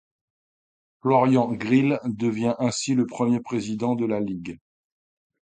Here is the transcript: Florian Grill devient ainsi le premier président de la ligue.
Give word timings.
Florian 1.03 1.51
Grill 1.53 1.99
devient 2.05 2.55
ainsi 2.57 2.95
le 2.95 3.05
premier 3.05 3.39
président 3.39 3.93
de 3.93 4.07
la 4.07 4.19
ligue. 4.19 4.57